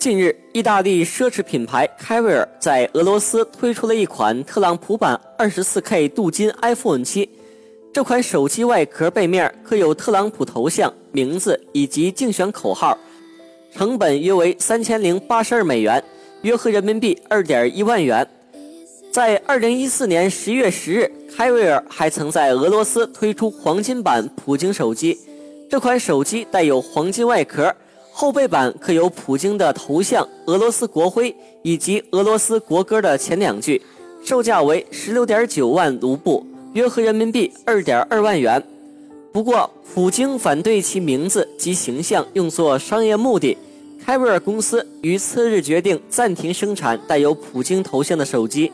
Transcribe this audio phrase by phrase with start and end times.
[0.00, 7.28] 近日，意大利奢侈品牌凯威尔在俄罗斯推出了一款特朗普版 24K 镀金 iPhone 7。
[7.92, 12.96] 这款手机外壳背面刻有特朗普头像、名字以及竞选口号，
[13.74, 16.02] 成本约为三千零八十二美元，
[16.40, 18.26] 约合人民币二点一万元。
[19.12, 25.18] 在二零一四年十一月十日，凯威尔还曾在俄罗斯推出黄金版普京手机。
[25.68, 27.70] 这款手机带有黄金外壳。
[28.12, 33.80] 后背板刻有普京的头像、俄罗斯国徽以及俄罗斯国歌的前两句，
[34.22, 38.62] 售价为十六点九万卢布，约合人民币二点二万元。
[39.32, 43.56] 不过，普京反对其名字及形象用作商业目的，
[44.04, 48.70] 凯威尔公司于次日决定暂停生产带有普京头像的手机。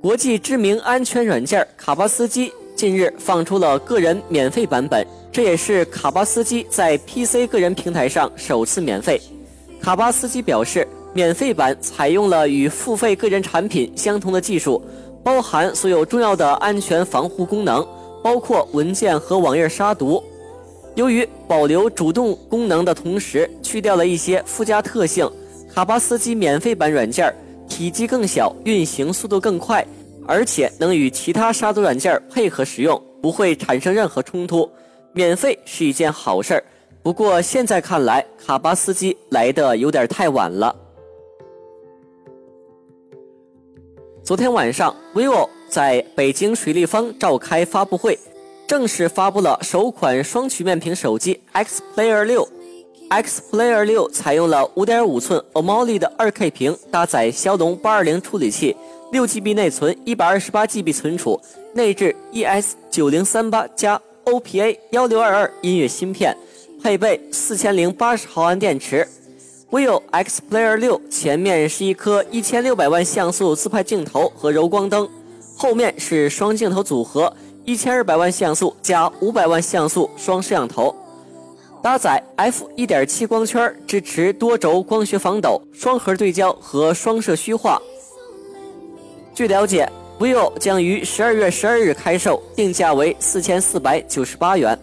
[0.00, 2.52] 国际知名安全软件卡巴斯基。
[2.78, 9.20] 近日放出了个人免费版本，这也是卡巴斯基在 PC 个人平台上首次免费。
[9.82, 14.80] 卡巴斯基表示，免费版采用了与付费个人产品相同的技术，
[15.24, 17.84] 包含所有重要的安全防护功能，
[18.22, 20.22] 包括文件和网页杀毒。
[20.94, 25.28] 由于保留主动功能的同时去掉了一些附加特性，
[25.74, 27.34] 卡巴斯基免费版软件
[27.68, 29.84] 体积更小，运行速度更快。
[30.28, 34.70] 而且能与其他杀毒软件配合使用，不会产生任何冲突。
[35.14, 36.62] 免费是一件好事儿，
[37.02, 40.76] 不过现在看来，卡巴斯基来的有点太晚了。
[44.22, 48.16] 昨天晚上，vivo 在北京水立方召开发布会，
[48.66, 52.46] 正式发布了首款双曲面屏手机 X Player 六。
[53.08, 58.76] X Player 六采用了5.5寸 AMOLED 的 2K 屏，搭载骁龙820处理器。
[59.10, 61.40] 六 GB 内存，一百二十八 GB 存储，
[61.72, 66.36] 内置 ES 九零三八加 OPA 幺六二二音乐芯片，
[66.82, 69.08] 配备四千零八十毫安电池。
[69.70, 75.08] vivo X Player 六前面是一颗一千六百万像素自拍镜头和柔光灯，
[75.56, 80.94] 后面是双镜头组合，一千二百万像素加五百万像素双摄像头，
[81.82, 87.80] 搭载 F 一点七光圈，支持多轴光学防抖、双核对焦和双摄虚化。
[89.38, 89.88] 据了解
[90.18, 94.76] ，vivo 将于十二月十二日开售，定价为四千四百九十八元。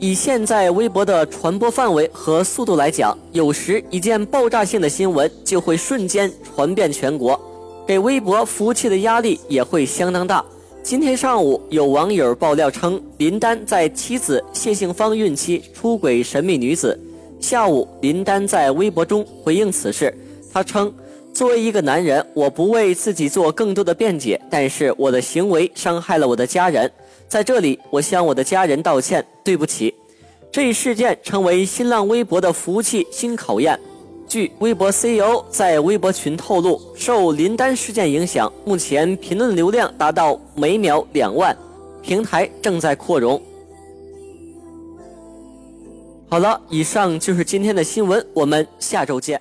[0.00, 7.40] 以现在微博的传播范围和速度来讲，有时一件爆炸性的新闻就会瞬间传遍全国，
[7.86, 10.44] 给微博服务器的压力也会相当大。
[10.82, 16.98] 今天上午，有网友爆料称，林丹在妻子谢杏芳孕期出轨神秘女子。
[17.38, 20.12] 下午，林丹在微博中回应此事，
[20.52, 20.92] 他称。
[21.34, 26.88] 作为一个男人，我不为自己做更多的辩解，但是我的行为伤害了我的家人，
[27.26, 29.92] 在这里我向我的家人道歉，对不起。
[30.52, 33.76] 这一事件成为新浪微博的服务器新考验。
[34.28, 41.56] 据微博 CEO 在微博群透露，受林丹事件影响，目前评论流量达到每秒两万，
[42.00, 43.42] 平台正在扩容。
[46.28, 49.40] 好了，以上就是今天的新闻，我们下周见。